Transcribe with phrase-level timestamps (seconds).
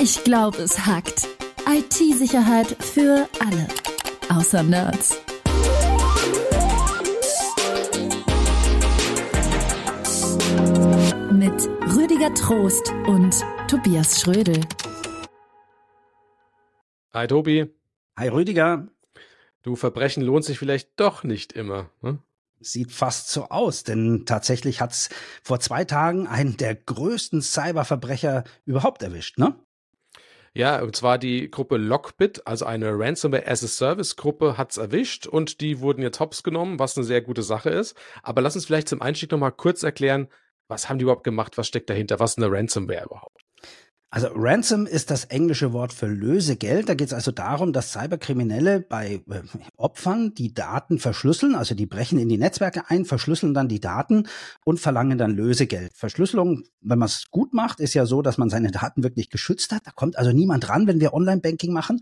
[0.00, 1.26] Ich glaube, es hackt.
[1.68, 3.66] IT-Sicherheit für alle.
[4.28, 5.20] Außer Nerds.
[11.32, 14.60] Mit Rüdiger Trost und Tobias Schrödel.
[17.12, 17.66] Hi Tobi.
[18.16, 18.86] Hi Rüdiger.
[19.64, 21.90] Du, Verbrechen lohnt sich vielleicht doch nicht immer.
[22.02, 22.20] Hm?
[22.60, 25.08] Sieht fast so aus, denn tatsächlich hat's
[25.42, 29.56] vor zwei Tagen einen der größten Cyberverbrecher überhaupt erwischt, ne?
[30.58, 35.24] Ja, und zwar die Gruppe Lockbit, also eine Ransomware as a Service Gruppe, hat's erwischt
[35.28, 37.96] und die wurden jetzt hops genommen, was eine sehr gute Sache ist.
[38.24, 40.26] Aber lass uns vielleicht zum Einstieg nochmal kurz erklären,
[40.66, 43.47] was haben die überhaupt gemacht, was steckt dahinter, was ist eine Ransomware überhaupt?
[44.10, 46.88] Also Ransom ist das englische Wort für Lösegeld.
[46.88, 49.42] Da geht es also darum, dass Cyberkriminelle bei äh,
[49.76, 54.26] Opfern die Daten verschlüsseln, also die brechen in die Netzwerke ein, verschlüsseln dann die Daten
[54.64, 55.92] und verlangen dann Lösegeld.
[55.94, 59.72] Verschlüsselung, wenn man es gut macht, ist ja so, dass man seine Daten wirklich geschützt
[59.72, 59.86] hat.
[59.86, 62.00] Da kommt also niemand ran, wenn wir Online-Banking machen.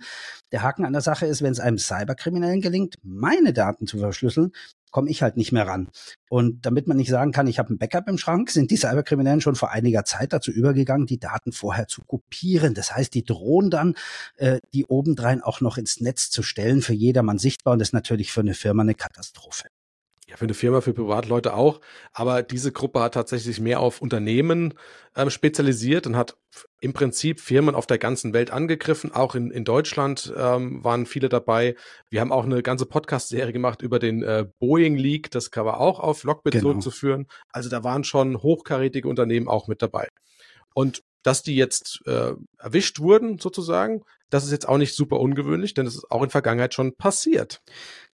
[0.52, 4.52] Der Haken an der Sache ist, wenn es einem Cyberkriminellen gelingt, meine Daten zu verschlüsseln,
[4.96, 5.90] komme ich halt nicht mehr ran.
[6.30, 9.42] Und damit man nicht sagen kann, ich habe ein Backup im Schrank, sind die Cyberkriminellen
[9.42, 12.72] schon vor einiger Zeit dazu übergegangen, die Daten vorher zu kopieren.
[12.72, 13.94] Das heißt, die drohen dann,
[14.36, 17.74] äh, die obendrein auch noch ins Netz zu stellen, für jedermann sichtbar.
[17.74, 19.64] Und das ist natürlich für eine Firma eine Katastrophe.
[20.36, 21.80] Für eine Firma, für Privatleute auch.
[22.12, 24.74] Aber diese Gruppe hat tatsächlich mehr auf Unternehmen
[25.16, 26.36] ähm, spezialisiert und hat
[26.80, 29.12] im Prinzip Firmen auf der ganzen Welt angegriffen.
[29.12, 31.74] Auch in, in Deutschland ähm, waren viele dabei.
[32.10, 35.30] Wir haben auch eine ganze Podcast-Serie gemacht über den äh, Boeing Leak.
[35.30, 36.64] Das kann man auch auf Lockbit genau.
[36.64, 37.26] zurückzuführen.
[37.50, 40.08] Also da waren schon hochkarätige Unternehmen auch mit dabei.
[40.74, 45.74] Und dass die jetzt äh, erwischt wurden, sozusagen, das ist jetzt auch nicht super ungewöhnlich,
[45.74, 47.62] denn es ist auch in Vergangenheit schon passiert.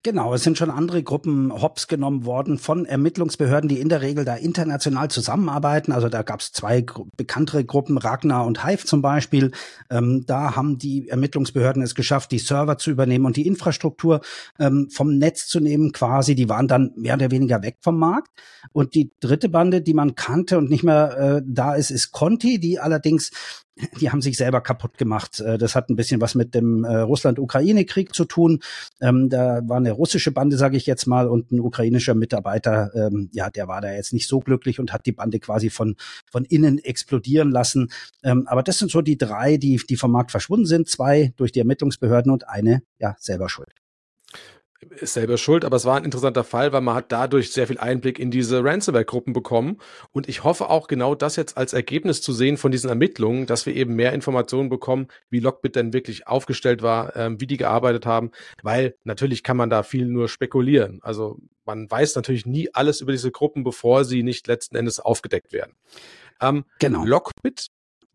[0.04, 4.24] Genau, es sind schon andere Gruppen hops genommen worden von Ermittlungsbehörden, die in der Regel
[4.24, 5.92] da international zusammenarbeiten.
[5.92, 6.84] Also da gab es zwei
[7.16, 9.52] bekanntere Gruppen, Ragnar und Hive zum Beispiel.
[9.90, 14.22] Ähm, da haben die Ermittlungsbehörden es geschafft, die Server zu übernehmen und die Infrastruktur
[14.58, 16.34] ähm, vom Netz zu nehmen quasi.
[16.34, 18.32] Die waren dann mehr oder weniger weg vom Markt.
[18.72, 22.58] Und die dritte Bande, die man kannte und nicht mehr äh, da ist, ist Conti,
[22.58, 23.30] die allerdings
[24.00, 25.40] die haben sich selber kaputt gemacht.
[25.40, 28.60] Äh, das hat ein bisschen was mit dem äh, Russland-Ukraine-Krieg zu tun.
[29.00, 33.30] Ähm, da war eine russische Bande, sage ich jetzt mal, und ein ukrainischer Mitarbeiter, ähm,
[33.32, 35.96] ja, der war da jetzt nicht so glücklich und hat die Bande quasi von,
[36.30, 37.90] von innen explodieren lassen.
[38.22, 40.88] Ähm, aber das sind so die drei, die, die vom Markt verschwunden sind.
[40.88, 43.81] Zwei durch die Ermittlungsbehörden und eine, ja, selber schuld
[44.90, 47.78] ist selber schuld, aber es war ein interessanter Fall, weil man hat dadurch sehr viel
[47.78, 49.78] Einblick in diese Ransomware-Gruppen bekommen.
[50.12, 53.66] Und ich hoffe auch genau das jetzt als Ergebnis zu sehen von diesen Ermittlungen, dass
[53.66, 58.06] wir eben mehr Informationen bekommen, wie Lockbit denn wirklich aufgestellt war, ähm, wie die gearbeitet
[58.06, 58.30] haben,
[58.62, 61.00] weil natürlich kann man da viel nur spekulieren.
[61.02, 65.52] Also man weiß natürlich nie alles über diese Gruppen, bevor sie nicht letzten Endes aufgedeckt
[65.52, 65.74] werden.
[66.40, 67.04] Ähm, genau.
[67.04, 67.68] Lockbit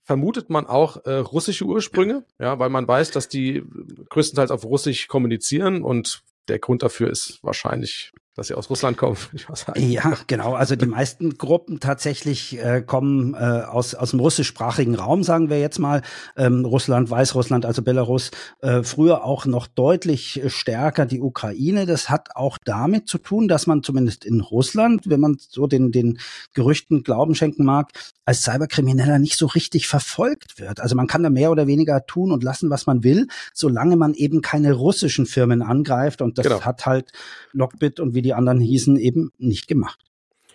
[0.03, 3.63] vermutet man auch äh, russische Ursprünge, ja, weil man weiß, dass die
[4.09, 9.18] größtenteils auf Russisch kommunizieren und der Grund dafür ist wahrscheinlich dass sie aus Russland kommen.
[9.34, 10.53] Ich weiß ja, genau.
[10.53, 15.59] Also die meisten Gruppen tatsächlich äh, kommen äh, aus, aus dem russischsprachigen Raum, sagen wir
[15.59, 16.03] jetzt mal.
[16.36, 18.30] Ähm, Russland, Weißrussland, also Belarus.
[18.62, 21.88] Äh, früher auch noch deutlich stärker die Ukraine.
[21.88, 25.92] Das hat auch damit zu tun, dass man zumindest in Russland, wenn man so den,
[25.92, 26.20] den
[26.53, 27.92] Gerüchten Glauben schenken mag,
[28.24, 30.80] als Cyberkrimineller nicht so richtig verfolgt wird.
[30.80, 34.14] Also man kann da mehr oder weniger tun und lassen, was man will, solange man
[34.14, 36.22] eben keine russischen Firmen angreift.
[36.22, 36.62] Und das genau.
[36.62, 37.14] hat halt
[37.53, 40.00] Lockbit und wie die anderen hießen, eben nicht gemacht.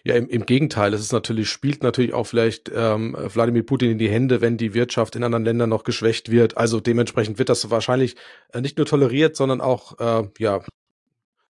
[0.04, 3.98] Ja, im, im Gegenteil, es ist natürlich, spielt natürlich auch vielleicht ähm, Wladimir Putin in
[3.98, 6.56] die Hände, wenn die Wirtschaft in anderen Ländern noch geschwächt wird.
[6.56, 8.16] Also dementsprechend wird das wahrscheinlich
[8.52, 10.60] äh, nicht nur toleriert, sondern auch äh, ja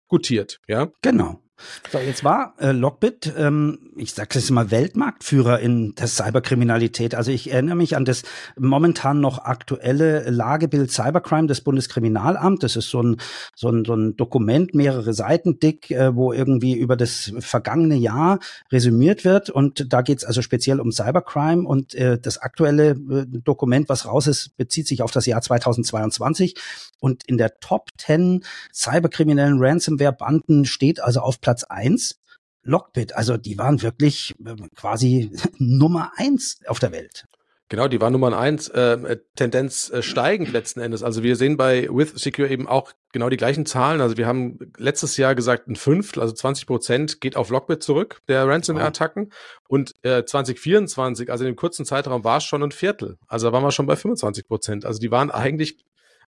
[0.08, 0.90] gutiert, ja.
[1.02, 1.42] Genau.
[1.90, 7.14] So, jetzt war äh, Lockbit, ähm, ich sage jetzt mal, Weltmarktführer in der Cyberkriminalität.
[7.14, 8.22] Also ich erinnere mich an das
[8.56, 12.60] momentan noch aktuelle Lagebild Cybercrime des Bundeskriminalamts.
[12.60, 13.16] Das ist so ein,
[13.54, 18.38] so ein, so ein Dokument, mehrere Seiten dick, äh, wo irgendwie über das vergangene Jahr
[18.70, 19.50] resümiert wird.
[19.50, 21.66] Und da geht es also speziell um Cybercrime.
[21.66, 26.54] Und äh, das aktuelle äh, Dokument, was raus ist, bezieht sich auf das Jahr 2022.
[27.00, 32.20] Und in der Top 10 cyberkriminellen Ransomware-Banden steht also auf Platz eins
[32.62, 33.16] Lockbit.
[33.16, 37.24] Also die waren wirklich äh, quasi Nummer eins auf der Welt.
[37.70, 41.02] Genau, die waren Nummer eins, äh, Tendenz äh, steigend letzten Endes.
[41.02, 44.02] Also wir sehen bei With Secure eben auch genau die gleichen Zahlen.
[44.02, 48.20] Also wir haben letztes Jahr gesagt, ein Fünftel, also 20 Prozent geht auf Lockbit zurück,
[48.28, 49.32] der Ransomware-Attacken.
[49.68, 53.16] Und äh, 2024, also in dem kurzen Zeitraum, war es schon ein Viertel.
[53.26, 54.84] Also da waren wir schon bei 25 Prozent.
[54.84, 55.78] Also die waren eigentlich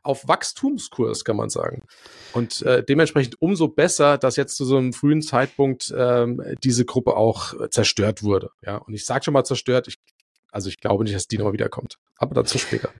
[0.03, 1.83] auf Wachstumskurs, kann man sagen.
[2.33, 7.17] Und äh, dementsprechend umso besser, dass jetzt zu so einem frühen Zeitpunkt ähm, diese Gruppe
[7.17, 8.51] auch zerstört wurde.
[8.65, 9.97] Ja, und ich sage schon mal zerstört, ich,
[10.51, 11.99] also ich glaube nicht, dass die nochmal wiederkommt.
[12.17, 12.91] Aber dazu später.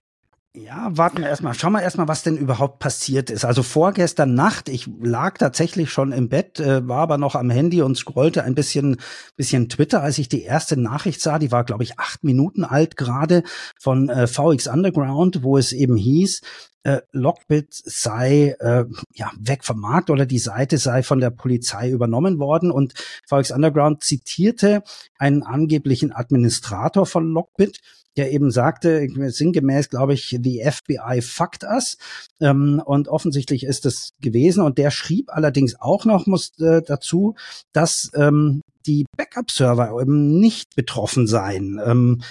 [0.55, 1.53] Ja, warten wir erstmal.
[1.53, 3.45] Schauen wir erstmal, was denn überhaupt passiert ist.
[3.45, 7.83] Also vorgestern Nacht, ich lag tatsächlich schon im Bett, äh, war aber noch am Handy
[7.83, 8.97] und scrollte ein bisschen,
[9.37, 11.39] bisschen Twitter, als ich die erste Nachricht sah.
[11.39, 13.43] Die war, glaube ich, acht Minuten alt gerade
[13.79, 16.41] von äh, VX Underground, wo es eben hieß,
[16.83, 21.91] äh, Lockbit sei äh, ja weg vom Markt oder die Seite sei von der Polizei
[21.91, 22.95] übernommen worden und
[23.27, 24.83] VX Underground zitierte
[25.19, 27.81] einen angeblichen Administrator von Lockbit,
[28.19, 31.97] der eben sagte, sinngemäß, glaube ich, the FBI fucked us.
[32.41, 34.63] Ähm, und offensichtlich ist es gewesen.
[34.63, 37.37] Und der schrieb allerdings auch noch muss, äh, dazu,
[37.73, 41.81] dass ähm, die Backup-Server eben nicht betroffen seien.
[41.85, 42.23] Ähm,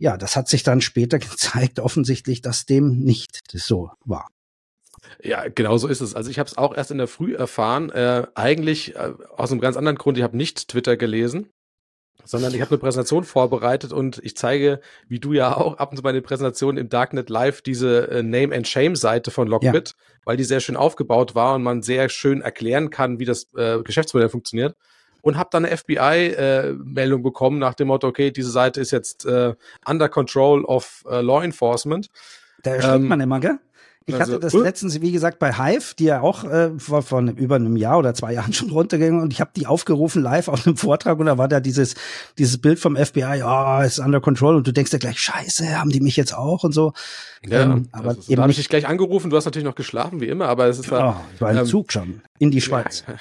[0.00, 4.28] ja, das hat sich dann später gezeigt, offensichtlich, dass dem nicht so war.
[5.22, 6.14] Ja, genau so ist es.
[6.14, 7.90] Also ich habe es auch erst in der Früh erfahren.
[7.90, 10.18] Äh, eigentlich äh, aus einem ganz anderen Grund.
[10.18, 11.48] Ich habe nicht Twitter gelesen,
[12.28, 15.96] sondern ich habe eine Präsentation vorbereitet und ich zeige, wie du ja auch ab und
[15.96, 19.88] zu bei den Präsentationen im Darknet Live diese äh, Name and Shame Seite von Lockbit,
[19.88, 19.94] ja.
[20.26, 23.82] weil die sehr schön aufgebaut war und man sehr schön erklären kann, wie das äh,
[23.82, 24.76] Geschäftsmodell funktioniert
[25.22, 29.24] und habe dann eine FBI-Meldung äh, bekommen nach dem Motto, okay, diese Seite ist jetzt
[29.24, 29.54] äh,
[29.86, 32.10] under control of uh, law enforcement.
[32.62, 33.58] Da erschrickt ähm, man immer, gell?
[34.08, 37.02] Ich also, hatte das uh, letztens, wie gesagt, bei Hive, die ja auch äh, vor,
[37.02, 40.48] vor über einem Jahr oder zwei Jahren schon runtergegangen und ich habe die aufgerufen live
[40.48, 41.18] auf einem Vortrag.
[41.18, 41.94] Und da war da dieses
[42.38, 44.56] dieses Bild vom FBI, oh, ist under control.
[44.56, 46.64] Und du denkst dir gleich, scheiße, haben die mich jetzt auch?
[46.64, 46.94] Und so.
[47.46, 49.74] Ja, ähm, aber also, eben da habe ich dich gleich angerufen, du hast natürlich noch
[49.74, 52.62] geschlafen, wie immer, aber es ist ja, ich war im ähm, Zug schon in die
[52.62, 53.04] Schweiz.
[53.06, 53.16] Ja,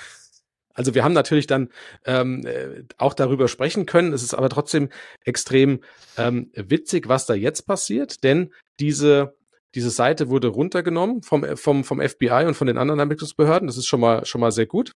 [0.78, 1.69] also wir haben natürlich dann
[2.06, 4.13] ähm, äh, auch darüber sprechen können.
[4.13, 4.90] Es ist aber trotzdem
[5.25, 5.81] extrem
[6.18, 9.36] ähm, witzig, was da jetzt passiert, denn diese
[9.75, 13.68] diese Seite wurde runtergenommen vom, vom, vom FBI und von den anderen Ermittlungsbehörden.
[13.68, 14.92] Das ist schon mal, schon mal sehr gut.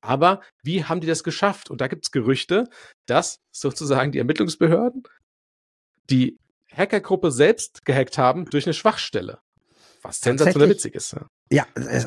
[0.00, 1.70] Aber wie haben die das geschafft?
[1.70, 2.68] Und da gibt es Gerüchte,
[3.06, 5.02] dass sozusagen die Ermittlungsbehörden
[6.10, 6.38] die
[6.72, 9.40] Hackergruppe selbst gehackt haben durch eine Schwachstelle.
[10.02, 11.12] Was sensationell witzig ist.
[11.12, 11.26] Ja,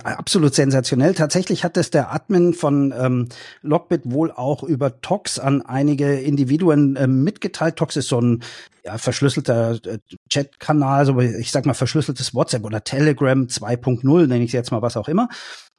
[0.03, 1.15] absolut sensationell.
[1.15, 3.29] Tatsächlich hat es der Admin von ähm,
[3.61, 7.75] Lockbit wohl auch über Tox an einige Individuen äh, mitgeteilt.
[7.75, 8.43] Tox ist so ein
[8.83, 9.97] ja, verschlüsselter äh,
[10.31, 14.97] Chatkanal, so ich sag mal verschlüsseltes WhatsApp oder Telegram 2.0, nenne ich jetzt mal was
[14.97, 15.27] auch immer.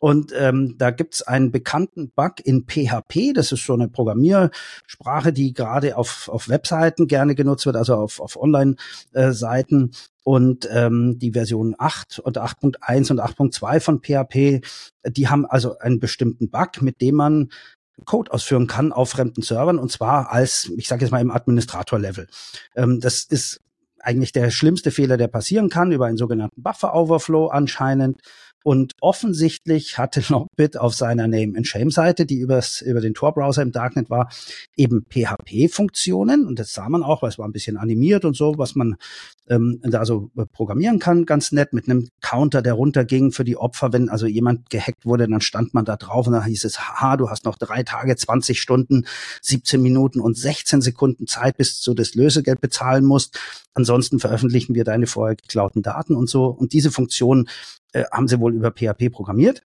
[0.03, 3.35] Und ähm, da gibt's einen bekannten Bug in PHP.
[3.35, 8.19] Das ist so eine Programmiersprache, die gerade auf, auf Webseiten gerne genutzt wird, also auf,
[8.19, 9.93] auf Online-Seiten.
[10.25, 14.65] Und ähm, die Version 8 und 8.1 und 8.2 von PHP,
[15.09, 17.51] die haben also einen bestimmten Bug, mit dem man
[18.05, 22.27] Code ausführen kann auf fremden Servern und zwar als, ich sage jetzt mal im Administrator-Level.
[22.75, 23.61] Ähm, das ist
[24.01, 28.21] eigentlich der schlimmste Fehler, der passieren kann, über einen sogenannten Buffer-Overflow anscheinend.
[28.65, 33.63] Und offensichtlich hatte Lockbit auf seiner Name and Shame Seite, die übers, über den Tor-Browser
[33.63, 34.31] im Darknet war,
[34.77, 36.47] eben PHP-Funktionen.
[36.47, 38.97] Und das sah man auch, weil es war ein bisschen animiert und so, was man
[39.49, 43.57] ähm, da so äh, programmieren kann, ganz nett, mit einem Counter, der runterging für die
[43.57, 43.93] Opfer.
[43.93, 47.17] Wenn also jemand gehackt wurde, dann stand man da drauf und dann hieß es, haha,
[47.17, 49.07] du hast noch drei Tage, 20 Stunden,
[49.43, 53.39] 17 Minuten und 16 Sekunden Zeit, bis du das Lösegeld bezahlen musst.
[53.75, 56.47] Ansonsten veröffentlichen wir deine vorher geklauten Daten und so.
[56.47, 57.49] Und diese Funktion
[57.93, 59.63] äh, haben sie wohl über PHP programmiert.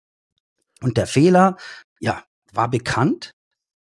[0.80, 1.56] Und der Fehler,
[2.00, 3.34] ja, war bekannt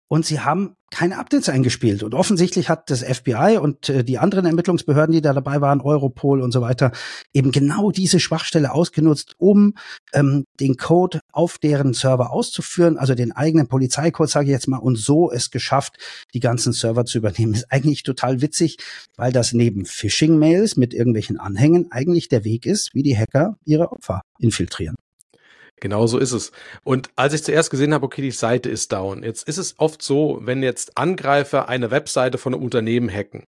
[0.08, 2.02] und sie haben keine Updates eingespielt.
[2.02, 6.42] Und offensichtlich hat das FBI und äh, die anderen Ermittlungsbehörden, die da dabei waren, Europol
[6.42, 6.92] und so weiter,
[7.32, 9.74] eben genau diese Schwachstelle ausgenutzt, um
[10.12, 14.78] ähm, den Code auf deren Server auszuführen, also den eigenen Polizeicode, sage ich jetzt mal,
[14.78, 15.96] und so es geschafft,
[16.34, 17.54] die ganzen Server zu übernehmen.
[17.54, 18.78] Ist eigentlich total witzig,
[19.16, 23.92] weil das neben Phishing-Mails mit irgendwelchen Anhängen eigentlich der Weg ist, wie die Hacker ihre
[23.92, 24.96] Opfer infiltrieren.
[25.80, 26.52] Genau so ist es.
[26.84, 29.22] Und als ich zuerst gesehen habe, okay, die Seite ist down.
[29.22, 33.44] Jetzt ist es oft so, wenn jetzt Angreifer eine Webseite von einem Unternehmen hacken,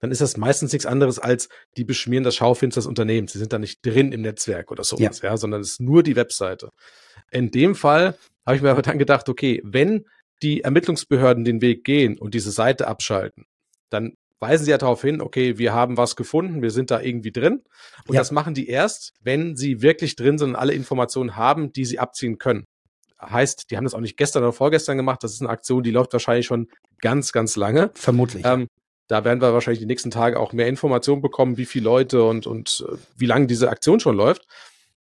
[0.00, 3.32] dann ist das meistens nichts anderes als, die beschmieren das Schaufenster des Unternehmens.
[3.32, 6.02] Sie sind da nicht drin im Netzwerk oder sowas, ja, ja sondern es ist nur
[6.02, 6.70] die Webseite.
[7.30, 10.04] In dem Fall habe ich mir aber dann gedacht, okay, wenn
[10.42, 13.44] die Ermittlungsbehörden den Weg gehen und diese Seite abschalten,
[13.90, 17.32] dann weisen sie ja darauf hin, okay, wir haben was gefunden, wir sind da irgendwie
[17.32, 17.62] drin.
[18.06, 18.20] Und ja.
[18.20, 21.98] das machen die erst, wenn sie wirklich drin sind und alle Informationen haben, die sie
[21.98, 22.64] abziehen können.
[23.20, 25.24] Heißt, die haben das auch nicht gestern oder vorgestern gemacht.
[25.24, 26.68] Das ist eine Aktion, die läuft wahrscheinlich schon
[27.00, 27.90] ganz, ganz lange.
[27.94, 28.44] Vermutlich.
[28.46, 28.68] Ähm,
[29.08, 32.46] da werden wir wahrscheinlich die nächsten Tage auch mehr Informationen bekommen, wie viele Leute und,
[32.46, 34.46] und äh, wie lange diese Aktion schon läuft.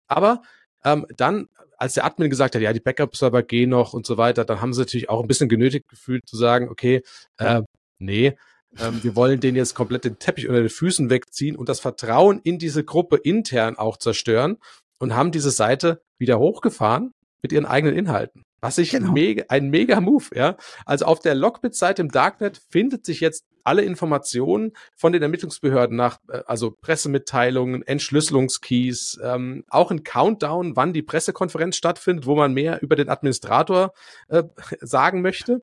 [0.08, 0.42] Aber
[0.84, 4.46] ähm, dann, als der Admin gesagt hat, ja, die Backup-Server gehen noch und so weiter,
[4.46, 7.04] dann haben sie natürlich auch ein bisschen genötigt gefühlt zu sagen, okay,
[7.38, 7.62] äh,
[8.00, 8.36] nee,
[8.82, 12.40] ähm, wir wollen den jetzt komplett den Teppich unter den Füßen wegziehen und das Vertrauen
[12.44, 14.58] in diese Gruppe intern auch zerstören
[15.00, 18.44] und haben diese Seite wieder hochgefahren mit ihren eigenen Inhalten.
[18.60, 19.12] Was ich genau.
[19.12, 20.58] mega, ein mega Move, ja.
[20.86, 26.18] Also auf der Lockbit-Seite im Darknet findet sich jetzt alle Informationen von den Ermittlungsbehörden nach,
[26.30, 32.82] äh, also Pressemitteilungen, Entschlüsselungskeys, ähm, auch ein Countdown, wann die Pressekonferenz stattfindet, wo man mehr
[32.82, 33.94] über den Administrator
[34.30, 34.44] äh,
[34.82, 35.62] sagen möchte.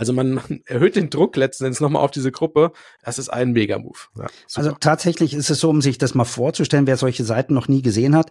[0.00, 2.72] Also man, erhöht den Druck letzten Endes nochmal auf diese Gruppe.
[3.04, 3.98] Das ist ein Mega-Move.
[4.16, 7.68] Ja, also tatsächlich ist es so, um sich das mal vorzustellen, wer solche Seiten noch
[7.68, 8.30] nie gesehen hat.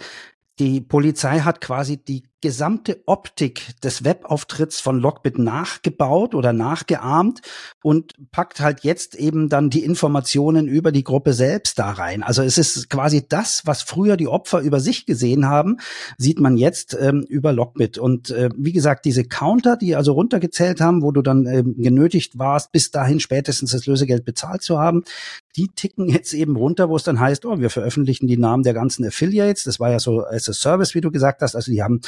[0.57, 7.41] Die Polizei hat quasi die gesamte Optik des Webauftritts von Lockbit nachgebaut oder nachgeahmt
[7.83, 12.23] und packt halt jetzt eben dann die Informationen über die Gruppe selbst da rein.
[12.23, 15.77] Also es ist quasi das, was früher die Opfer über sich gesehen haben,
[16.17, 17.97] sieht man jetzt ähm, über Lockbit.
[17.97, 22.39] Und äh, wie gesagt, diese Counter, die also runtergezählt haben, wo du dann ähm, genötigt
[22.39, 25.03] warst, bis dahin spätestens das Lösegeld bezahlt zu haben,
[25.55, 28.73] die ticken jetzt eben runter, wo es dann heißt, oh, wir veröffentlichen die Namen der
[28.73, 29.65] ganzen Affiliates.
[29.65, 31.55] Das war ja so als Service, wie du gesagt hast.
[31.55, 32.01] Also die haben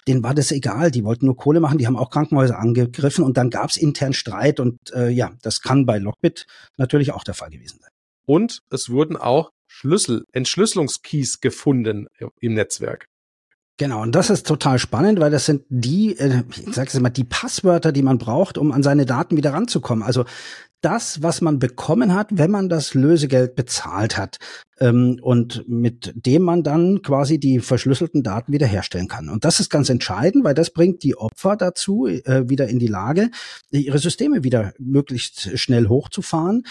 [0.07, 3.37] denen war das egal, die wollten nur Kohle machen, die haben auch Krankenhäuser angegriffen und
[3.37, 7.35] dann gab es intern Streit und äh, ja, das kann bei Lockbit natürlich auch der
[7.35, 7.91] Fall gewesen sein.
[8.27, 12.09] Und es wurden auch Schlüssel, Entschlüsselungskeys gefunden
[12.41, 13.07] im Netzwerk.
[13.77, 17.11] Genau, und das ist total spannend, weil das sind die, äh, ich sage es immer,
[17.11, 20.03] die Passwörter, die man braucht, um an seine Daten wieder ranzukommen.
[20.03, 20.25] Also
[20.81, 24.39] das, was man bekommen hat, wenn man das Lösegeld bezahlt hat
[24.81, 29.29] ähm, und mit dem man dann quasi die verschlüsselten Daten wiederherstellen kann.
[29.29, 32.89] Und das ist ganz entscheidend, weil das bringt die Opfer dazu, äh, wieder in die
[32.89, 33.31] Lage,
[33.71, 36.65] ihre Systeme wieder möglichst schnell hochzufahren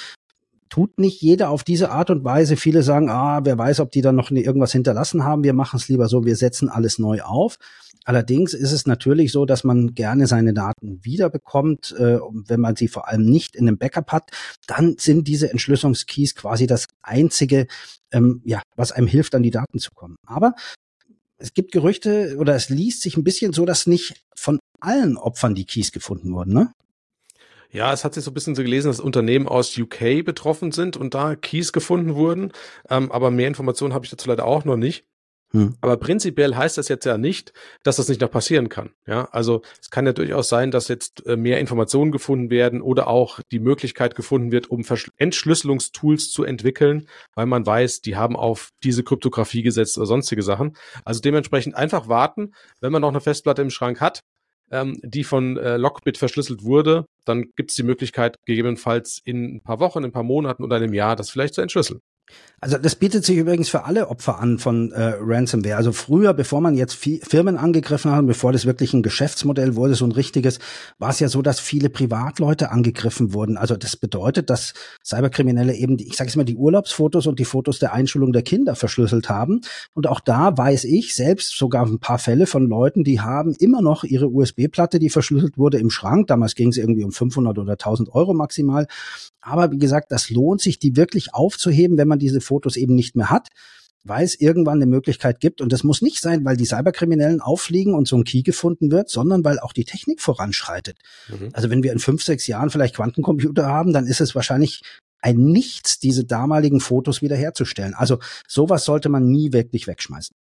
[0.69, 2.57] tut nicht jeder auf diese Art und Weise.
[2.57, 5.43] Viele sagen, ah, wer weiß, ob die dann noch irgendwas hinterlassen haben.
[5.43, 7.57] Wir machen es lieber so, wir setzen alles neu auf.
[8.05, 12.87] Allerdings ist es natürlich so, dass man gerne seine Daten wiederbekommt, äh, wenn man sie
[12.87, 14.31] vor allem nicht in einem Backup hat.
[14.65, 17.67] Dann sind diese Entschlüsselungskeys quasi das einzige,
[18.11, 20.15] ähm, ja, was einem hilft, an die Daten zu kommen.
[20.25, 20.55] Aber
[21.37, 25.55] es gibt Gerüchte oder es liest sich ein bisschen so, dass nicht von allen Opfern
[25.55, 26.71] die Keys gefunden wurden, ne?
[27.71, 30.97] Ja, es hat sich so ein bisschen so gelesen, dass Unternehmen aus UK betroffen sind
[30.97, 32.51] und da Keys gefunden wurden.
[32.89, 35.05] Ähm, aber mehr Informationen habe ich dazu leider auch noch nicht.
[35.51, 35.77] Hm.
[35.79, 38.91] Aber prinzipiell heißt das jetzt ja nicht, dass das nicht noch passieren kann.
[39.05, 43.07] Ja, also es kann ja durchaus sein, dass jetzt äh, mehr Informationen gefunden werden oder
[43.07, 48.35] auch die Möglichkeit gefunden wird, um Verschl Entschlüsselungstools zu entwickeln, weil man weiß, die haben
[48.35, 50.75] auf diese Kryptographie gesetzt oder sonstige Sachen.
[51.05, 54.23] Also dementsprechend einfach warten, wenn man noch eine Festplatte im Schrank hat,
[54.71, 59.61] ähm, die von äh, Lockbit verschlüsselt wurde, dann gibt es die Möglichkeit, gegebenenfalls in ein
[59.61, 62.01] paar Wochen, in ein paar Monaten oder einem Jahr das vielleicht zu entschlüsseln.
[62.59, 65.75] Also das bietet sich übrigens für alle Opfer an von äh, Ransomware.
[65.75, 70.05] Also früher, bevor man jetzt Firmen angegriffen hat, bevor das wirklich ein Geschäftsmodell wurde, so
[70.05, 70.57] ein richtiges,
[70.97, 73.57] war es ja so, dass viele Privatleute angegriffen wurden.
[73.57, 74.73] Also das bedeutet, dass
[75.05, 78.75] Cyberkriminelle eben, ich sage jetzt mal, die Urlaubsfotos und die Fotos der Einschulung der Kinder
[78.75, 79.61] verschlüsselt haben.
[79.93, 83.83] Und auch da weiß ich selbst sogar ein paar Fälle von Leuten, die haben immer
[83.83, 86.25] noch ihre USB-Platte, die verschlüsselt wurde, im Schrank.
[86.25, 88.87] Damals ging es irgendwie um 500 oder 1000 Euro maximal.
[89.47, 93.15] Aber wie gesagt, das lohnt sich, die wirklich aufzuheben, wenn man diese Fotos eben nicht
[93.15, 93.49] mehr hat,
[94.03, 95.61] weil es irgendwann eine Möglichkeit gibt.
[95.61, 99.09] Und das muss nicht sein, weil die Cyberkriminellen auffliegen und so ein Key gefunden wird,
[99.09, 100.97] sondern weil auch die Technik voranschreitet.
[101.27, 101.49] Mhm.
[101.53, 104.81] Also wenn wir in fünf, sechs Jahren vielleicht Quantencomputer haben, dann ist es wahrscheinlich
[105.19, 107.93] ein Nichts, diese damaligen Fotos wiederherzustellen.
[107.93, 110.35] Also sowas sollte man nie wirklich wegschmeißen.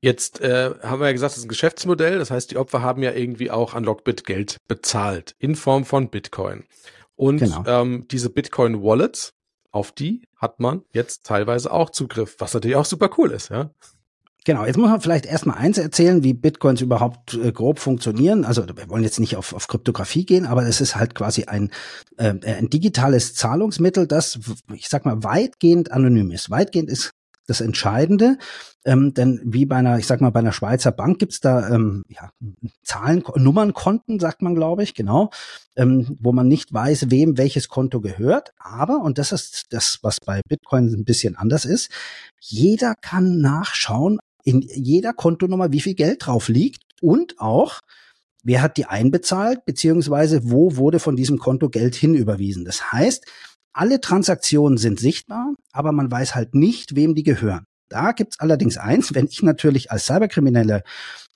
[0.00, 2.18] Jetzt äh, haben wir ja gesagt, das ist ein Geschäftsmodell.
[2.18, 6.10] Das heißt, die Opfer haben ja irgendwie auch an Lockbit Geld bezahlt in Form von
[6.10, 6.64] Bitcoin.
[7.14, 7.64] Und genau.
[7.66, 9.32] ähm, diese Bitcoin-Wallets,
[9.76, 13.70] auf die hat man jetzt teilweise auch Zugriff, was natürlich auch super cool ist, ja.
[14.46, 18.44] Genau, jetzt muss man vielleicht erstmal eins erzählen, wie Bitcoins überhaupt äh, grob funktionieren.
[18.44, 21.72] Also wir wollen jetzt nicht auf, auf Kryptographie gehen, aber es ist halt quasi ein,
[22.16, 24.38] äh, ein digitales Zahlungsmittel, das,
[24.72, 26.48] ich sag mal, weitgehend anonym ist.
[26.48, 27.10] Weitgehend ist
[27.46, 28.38] das Entscheidende.
[28.84, 32.04] Ähm, denn wie bei einer, ich sag mal, bei einer Schweizer Bank gibt's da ähm,
[32.08, 32.30] ja,
[32.84, 35.30] Zahlen, Nummernkonten, sagt man, glaube ich, genau,
[35.76, 38.52] ähm, wo man nicht weiß, wem welches Konto gehört.
[38.58, 41.90] Aber, und das ist das, was bei Bitcoin ein bisschen anders ist,
[42.38, 47.80] jeder kann nachschauen in jeder Kontonummer, wie viel Geld drauf liegt und auch,
[48.44, 52.64] wer hat die einbezahlt, beziehungsweise wo wurde von diesem Konto Geld hinüberwiesen.
[52.64, 53.26] Das heißt,
[53.76, 57.66] alle Transaktionen sind sichtbar, aber man weiß halt nicht, wem die gehören.
[57.88, 60.82] Da gibt's allerdings eins, wenn ich natürlich als Cyberkriminelle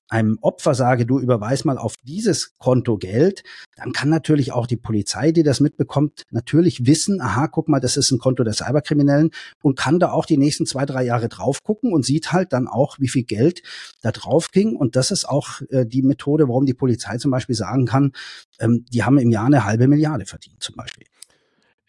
[0.09, 3.43] einem Opfer sage, du überweis mal auf dieses Konto Geld,
[3.77, 7.95] dann kann natürlich auch die Polizei, die das mitbekommt, natürlich wissen, aha, guck mal, das
[7.95, 9.31] ist ein Konto der Cyberkriminellen
[9.61, 12.67] und kann da auch die nächsten zwei, drei Jahre drauf gucken und sieht halt dann
[12.67, 13.63] auch, wie viel Geld
[14.01, 14.75] da drauf ging.
[14.75, 18.11] Und das ist auch äh, die Methode, warum die Polizei zum Beispiel sagen kann,
[18.59, 21.07] ähm, die haben im Jahr eine halbe Milliarde verdient zum Beispiel.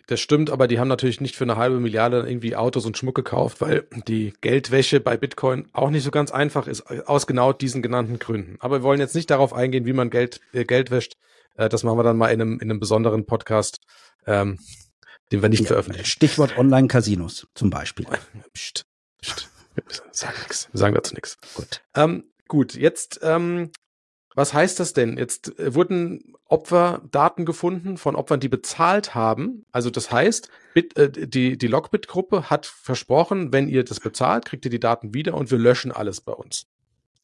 [0.09, 3.15] Das stimmt, aber die haben natürlich nicht für eine halbe Milliarde irgendwie Autos und Schmuck
[3.15, 7.83] gekauft, weil die Geldwäsche bei Bitcoin auch nicht so ganz einfach ist, aus genau diesen
[7.83, 8.57] genannten Gründen.
[8.61, 11.17] Aber wir wollen jetzt nicht darauf eingehen, wie man Geld, äh, Geld wäscht.
[11.57, 13.79] Äh, das machen wir dann mal in einem, in einem besonderen Podcast,
[14.27, 14.59] ähm,
[15.31, 16.07] den wir nicht ja, veröffentlichen.
[16.07, 18.07] Stichwort Online-Casinos zum Beispiel.
[18.53, 18.85] Psst,
[19.21, 19.49] psst.
[19.75, 20.69] Wir sagen nichts.
[20.73, 21.39] Wir sagen dazu nichts.
[21.55, 21.81] Gut.
[21.95, 23.71] Ähm, gut, jetzt ähm,
[24.35, 25.19] was heißt das denn?
[25.19, 29.65] Jetzt äh, wurden Opferdaten gefunden von Opfern, die bezahlt haben.
[29.73, 34.65] Also das heißt, Bit, äh, die, die Lockbit-Gruppe hat versprochen, wenn ihr das bezahlt, kriegt
[34.65, 36.67] ihr die Daten wieder und wir löschen alles bei uns.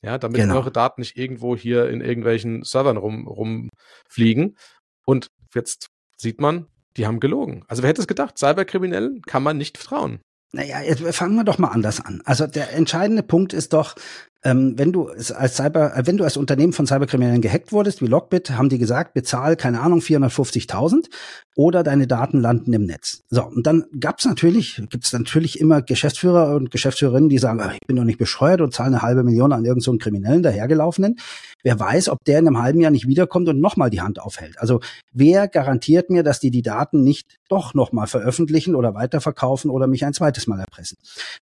[0.02, 0.56] Ja, damit genau.
[0.56, 4.56] eure Daten nicht irgendwo hier in irgendwelchen Servern rum, rumfliegen.
[5.04, 7.64] Und jetzt sieht man, die haben gelogen.
[7.68, 8.38] Also wer hätte es gedacht?
[8.38, 10.20] Cyberkriminellen kann man nicht vertrauen.
[10.52, 12.22] Naja, jetzt fangen wir doch mal anders an.
[12.24, 13.96] Also der entscheidende Punkt ist doch,
[14.44, 18.06] ähm, wenn du als Cyber, äh, wenn du als Unternehmen von Cyberkriminellen gehackt wurdest, wie
[18.06, 21.06] Lockbit, haben die gesagt, bezahl, keine Ahnung, 450.000
[21.56, 23.24] oder deine Daten landen im Netz.
[23.30, 27.96] So, und dann gab's natürlich, gibt's natürlich immer Geschäftsführer und Geschäftsführerinnen, die sagen, ich bin
[27.96, 31.16] doch nicht bescheuert und zahle eine halbe Million an irgendeinen so Kriminellen dahergelaufenen.
[31.64, 34.60] Wer weiß, ob der in einem halben Jahr nicht wiederkommt und nochmal die Hand aufhält.
[34.60, 34.78] Also
[35.12, 40.04] wer garantiert mir, dass die die Daten nicht doch nochmal veröffentlichen oder weiterverkaufen oder mich
[40.04, 40.96] ein zweites Mal erpressen?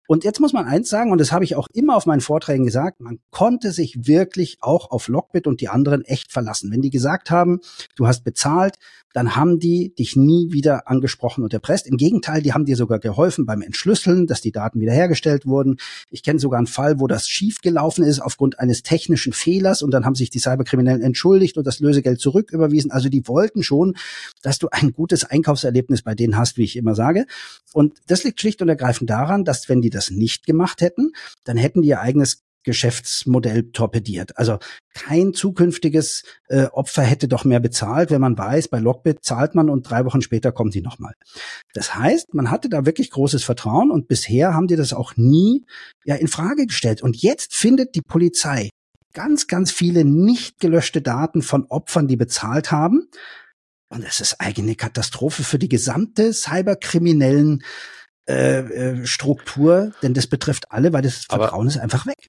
[0.06, 2.64] Und jetzt muss man eins sagen, und das habe ich auch immer auf meinen Vorträgen
[2.64, 6.70] gesagt, gesagt, man konnte sich wirklich auch auf Lockbit und die anderen echt verlassen.
[6.70, 7.60] Wenn die gesagt haben,
[7.96, 8.76] du hast bezahlt,
[9.12, 11.86] dann haben die dich nie wieder angesprochen und erpresst.
[11.86, 15.78] Im Gegenteil, die haben dir sogar geholfen beim Entschlüsseln, dass die Daten wiederhergestellt wurden.
[16.10, 20.04] Ich kenne sogar einen Fall, wo das schiefgelaufen ist aufgrund eines technischen Fehlers und dann
[20.04, 22.90] haben sich die Cyberkriminellen entschuldigt und das Lösegeld zurücküberwiesen.
[22.90, 23.96] Also die wollten schon,
[24.42, 27.24] dass du ein gutes Einkaufserlebnis bei denen hast, wie ich immer sage.
[27.72, 31.12] Und das liegt schlicht und ergreifend daran, dass wenn die das nicht gemacht hätten,
[31.44, 34.36] dann hätten die ihr eigenes Geschäftsmodell torpediert.
[34.36, 34.58] Also
[34.92, 39.70] kein zukünftiges äh, Opfer hätte doch mehr bezahlt, wenn man weiß, bei Lockbit zahlt man
[39.70, 41.14] und drei Wochen später kommt die nochmal.
[41.72, 45.64] Das heißt, man hatte da wirklich großes Vertrauen und bisher haben die das auch nie
[46.04, 47.02] ja in Frage gestellt.
[47.02, 48.70] Und jetzt findet die Polizei
[49.14, 53.08] ganz, ganz viele nicht gelöschte Daten von Opfern, die bezahlt haben.
[53.88, 57.62] Und es ist eigene Katastrophe für die gesamte cyberkriminellen
[58.28, 62.26] äh, äh, Struktur, denn das betrifft alle, weil das Vertrauen Aber ist einfach weg.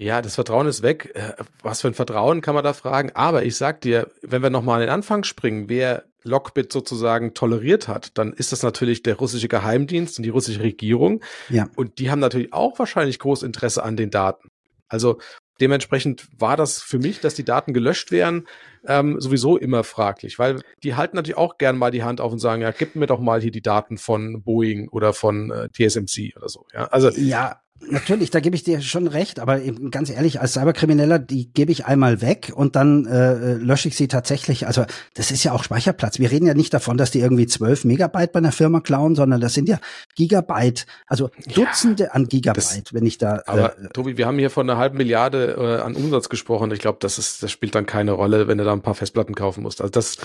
[0.00, 1.10] Ja, das Vertrauen ist weg.
[1.14, 1.32] Äh,
[1.62, 3.10] was für ein Vertrauen kann man da fragen?
[3.14, 7.88] Aber ich sag dir, wenn wir nochmal an den Anfang springen, wer Lockbit sozusagen toleriert
[7.88, 11.22] hat, dann ist das natürlich der russische Geheimdienst und die russische Regierung.
[11.48, 11.68] Ja.
[11.74, 14.48] Und die haben natürlich auch wahrscheinlich großes Interesse an den Daten.
[14.88, 15.18] Also
[15.60, 18.46] dementsprechend war das für mich, dass die Daten gelöscht werden,
[18.86, 22.38] ähm, sowieso immer fraglich, weil die halten natürlich auch gern mal die Hand auf und
[22.38, 26.36] sagen, ja, gib mir doch mal hier die Daten von Boeing oder von äh, TSMC
[26.36, 26.66] oder so.
[26.72, 31.18] Ja, also ja, Natürlich, da gebe ich dir schon recht, aber ganz ehrlich, als Cyberkrimineller,
[31.18, 34.66] die gebe ich einmal weg und dann äh, lösche ich sie tatsächlich.
[34.66, 36.18] Also das ist ja auch Speicherplatz.
[36.18, 39.40] Wir reden ja nicht davon, dass die irgendwie zwölf Megabyte bei einer Firma klauen, sondern
[39.40, 39.78] das sind ja
[40.18, 43.36] Gigabyte, also Dutzende ja, an Gigabyte, das, wenn ich da.
[43.36, 46.72] Äh, aber Tobi, wir haben hier von einer halben Milliarde äh, an Umsatz gesprochen.
[46.72, 49.36] Ich glaube, das ist, das spielt dann keine Rolle, wenn du da ein paar Festplatten
[49.36, 49.80] kaufen musst.
[49.80, 50.16] Also das,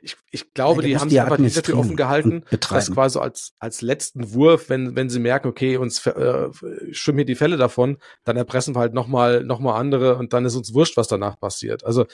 [0.00, 3.52] ich, ich glaube, ja, die haben sich einfach nicht dafür offen gehalten, das quasi als
[3.58, 6.48] als letzten Wurf, wenn wenn sie merken, okay, uns äh,
[6.92, 10.46] schwimmen hier die Fälle davon, dann erpressen wir halt nochmal noch mal andere und dann
[10.46, 11.84] ist uns wurscht, was danach passiert.
[11.84, 12.06] Also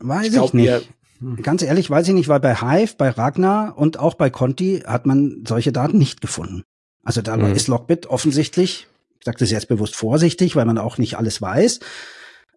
[0.00, 0.66] weiß ich, glaub, ich nicht.
[0.66, 0.82] Eher,
[1.18, 1.42] hm.
[1.42, 5.06] Ganz ehrlich, weiß ich nicht, weil bei Hive, bei Ragnar und auch bei Conti hat
[5.06, 6.62] man solche Daten nicht gefunden.
[7.04, 7.54] Also da mhm.
[7.54, 11.80] ist Lockbit offensichtlich, ich sage das jetzt bewusst vorsichtig, weil man auch nicht alles weiß,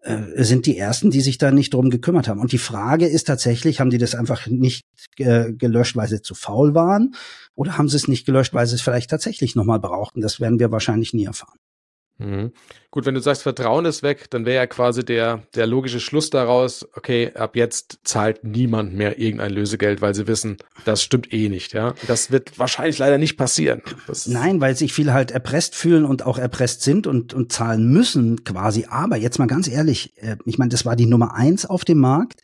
[0.02, 2.40] äh, sind die ersten, die sich da nicht drum gekümmert haben.
[2.40, 4.84] Und die Frage ist tatsächlich, haben die das einfach nicht
[5.18, 7.14] äh, gelöscht, weil sie zu faul waren?
[7.54, 10.20] Oder haben sie es nicht gelöscht, weil sie es vielleicht tatsächlich nochmal brauchten?
[10.20, 11.58] Das werden wir wahrscheinlich nie erfahren.
[12.20, 12.52] Mhm.
[12.90, 16.28] Gut, wenn du sagst, Vertrauen ist weg, dann wäre ja quasi der, der logische Schluss
[16.28, 21.48] daraus, okay, ab jetzt zahlt niemand mehr irgendein Lösegeld, weil sie wissen, das stimmt eh
[21.48, 21.94] nicht, ja.
[22.06, 23.82] Das wird wahrscheinlich leider nicht passieren.
[24.26, 28.44] Nein, weil sich viele halt erpresst fühlen und auch erpresst sind und, und zahlen müssen
[28.44, 28.86] quasi.
[28.90, 31.98] Aber jetzt mal ganz ehrlich, äh, ich meine, das war die Nummer eins auf dem
[31.98, 32.42] Markt.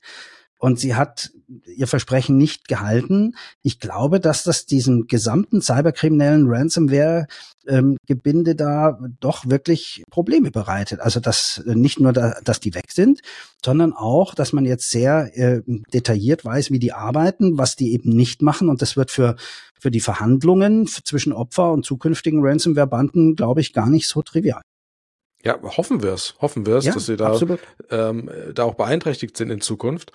[0.59, 1.31] Und sie hat
[1.67, 3.35] ihr Versprechen nicht gehalten.
[3.63, 11.01] Ich glaube, dass das diesem gesamten cyberkriminellen Ransomware-Gebinde ähm, da doch wirklich Probleme bereitet.
[11.01, 13.21] Also dass äh, nicht nur, da, dass die weg sind,
[13.65, 18.11] sondern auch, dass man jetzt sehr äh, detailliert weiß, wie die arbeiten, was die eben
[18.11, 18.69] nicht machen.
[18.69, 19.37] Und das wird für
[19.79, 24.63] für die Verhandlungen zwischen Opfer und zukünftigen Ransomware-Banden, glaube ich, gar nicht so trivial.
[25.47, 27.39] Ja, hoffen wir es, hoffen wir es, ja, dass sie da,
[27.91, 30.11] ähm, da auch beeinträchtigt sind in Zukunft.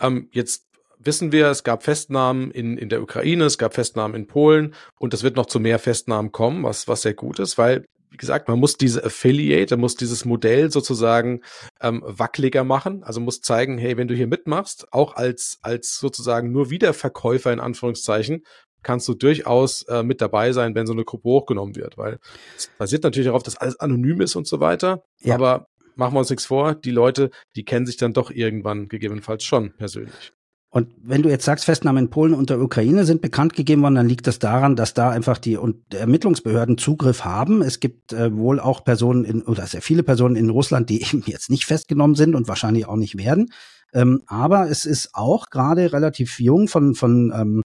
[0.00, 0.66] Ähm, jetzt
[1.00, 5.12] wissen wir, es gab Festnahmen in, in der Ukraine, es gab Festnahmen in Polen und
[5.12, 8.48] es wird noch zu mehr Festnahmen kommen, was, was sehr gut ist, weil, wie gesagt,
[8.48, 11.42] man muss diese Affiliate, man muss dieses Modell sozusagen
[11.80, 16.52] ähm, wackeliger machen, also muss zeigen, hey, wenn du hier mitmachst, auch als, als sozusagen
[16.52, 18.44] nur Wiederverkäufer in Anführungszeichen,
[18.86, 22.20] kannst du durchaus äh, mit dabei sein, wenn so eine Gruppe hochgenommen wird, weil
[22.56, 25.02] es basiert natürlich darauf, dass alles anonym ist und so weiter.
[25.20, 25.34] Ja.
[25.34, 29.42] Aber machen wir uns nichts vor, die Leute, die kennen sich dann doch irgendwann gegebenenfalls
[29.42, 30.32] schon persönlich.
[30.70, 33.96] Und wenn du jetzt sagst, Festnahmen in Polen und der Ukraine sind bekannt gegeben worden,
[33.96, 35.58] dann liegt das daran, dass da einfach die
[35.90, 37.62] Ermittlungsbehörden Zugriff haben.
[37.62, 41.24] Es gibt äh, wohl auch Personen in, oder sehr viele Personen in Russland, die eben
[41.26, 43.50] jetzt nicht festgenommen sind und wahrscheinlich auch nicht werden.
[43.92, 47.62] Ähm, aber es ist auch gerade relativ jung von, von ähm,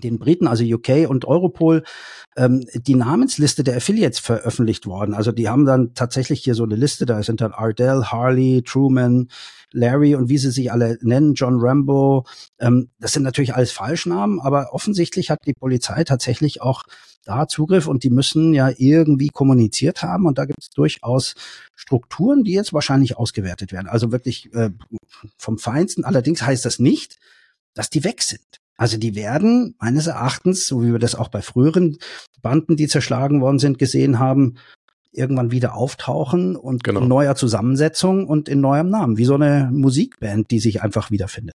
[0.00, 1.84] den Briten, also UK und Europol,
[2.36, 5.14] ähm, die Namensliste der Affiliates veröffentlicht worden.
[5.14, 9.28] Also die haben dann tatsächlich hier so eine Liste, da sind dann Ardell, Harley, Truman,
[9.72, 12.26] Larry und wie sie sich alle nennen, John Rambo.
[12.58, 16.82] Ähm, das sind natürlich alles Falschnamen, aber offensichtlich hat die Polizei tatsächlich auch
[17.24, 21.34] da Zugriff und die müssen ja irgendwie kommuniziert haben und da gibt es durchaus
[21.74, 23.88] Strukturen, die jetzt wahrscheinlich ausgewertet werden.
[23.88, 24.70] Also wirklich äh,
[25.36, 26.04] vom Feinsten.
[26.04, 27.18] Allerdings heißt das nicht,
[27.74, 28.59] dass die weg sind.
[28.80, 31.98] Also die werden meines Erachtens, so wie wir das auch bei früheren
[32.40, 34.56] Banden, die zerschlagen worden sind, gesehen haben,
[35.12, 37.00] irgendwann wieder auftauchen und genau.
[37.00, 41.54] in neuer Zusammensetzung und in neuem Namen, wie so eine Musikband, die sich einfach wiederfindet.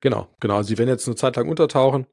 [0.00, 0.56] Genau, genau.
[0.56, 2.06] Also sie werden jetzt eine Zeit lang untertauchen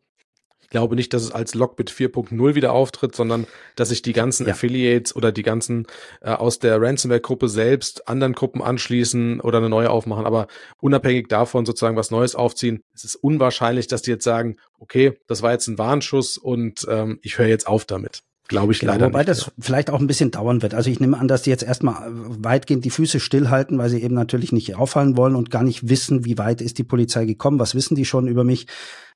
[0.76, 4.52] glaube nicht, dass es als Lockbit 4.0 wieder auftritt, sondern dass sich die ganzen ja.
[4.52, 5.88] Affiliates oder die ganzen
[6.20, 10.26] äh, aus der Ransomware-Gruppe selbst anderen Gruppen anschließen oder eine neue aufmachen.
[10.26, 10.48] Aber
[10.82, 15.42] unabhängig davon sozusagen was Neues aufziehen, es ist unwahrscheinlich, dass die jetzt sagen, okay, das
[15.42, 18.22] war jetzt ein Warnschuss und ähm, ich höre jetzt auf damit.
[18.48, 19.28] Glaube ich genau, leider wobei nicht.
[19.28, 20.76] Wobei das vielleicht auch ein bisschen dauern wird.
[20.76, 24.14] Also ich nehme an, dass die jetzt erstmal weitgehend die Füße stillhalten, weil sie eben
[24.14, 27.74] natürlich nicht auffallen wollen und gar nicht wissen, wie weit ist die Polizei gekommen, was
[27.74, 28.68] wissen die schon über mich.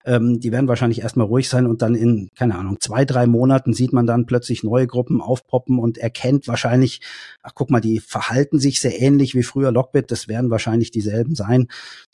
[0.05, 3.73] Ähm, die werden wahrscheinlich erstmal ruhig sein und dann in, keine Ahnung, zwei, drei Monaten
[3.73, 7.01] sieht man dann plötzlich neue Gruppen aufpoppen und erkennt wahrscheinlich,
[7.43, 11.35] ach guck mal, die verhalten sich sehr ähnlich wie früher Lockbit, das werden wahrscheinlich dieselben
[11.35, 11.67] sein.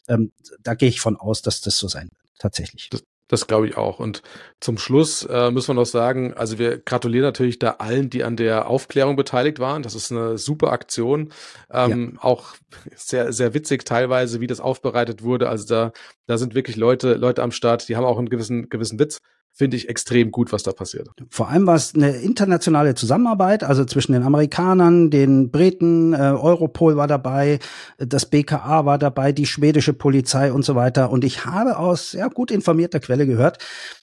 [0.07, 0.31] Ähm,
[0.63, 2.89] da gehe ich von aus, dass das so sein wird, tatsächlich.
[2.89, 3.99] Das das glaube ich auch.
[3.99, 4.21] Und
[4.59, 8.35] zum Schluss äh, müssen wir noch sagen, also wir gratulieren natürlich da allen, die an
[8.37, 9.83] der Aufklärung beteiligt waren.
[9.83, 11.31] Das ist eine super Aktion.
[11.71, 12.23] Ähm, ja.
[12.23, 12.55] Auch
[12.95, 15.49] sehr, sehr witzig teilweise, wie das aufbereitet wurde.
[15.49, 15.91] Also da,
[16.27, 19.19] da sind wirklich Leute, Leute am Start, die haben auch einen gewissen, gewissen Witz
[19.55, 21.09] finde ich extrem gut, was da passiert.
[21.29, 26.97] Vor allem war es eine internationale Zusammenarbeit, also zwischen den Amerikanern, den Briten, äh, Europol
[26.97, 27.59] war dabei,
[27.97, 31.09] das BKA war dabei, die schwedische Polizei und so weiter.
[31.09, 33.59] Und ich habe aus ja, gut informierter Quelle gehört,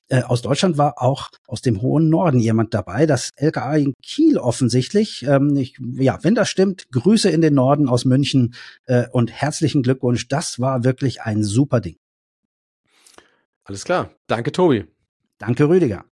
[0.09, 4.39] äh, aus Deutschland war auch aus dem hohen Norden jemand dabei, das LKA in Kiel
[4.39, 5.25] offensichtlich.
[5.29, 8.55] Ähm, ich, ja, wenn das stimmt, Grüße in den Norden aus München
[8.87, 10.29] äh, und herzlichen Glückwunsch.
[10.29, 11.97] Das war wirklich ein super Ding.
[13.65, 14.11] Alles klar.
[14.27, 14.87] Danke, Tobi.
[15.43, 16.05] Danke, Rüdiger.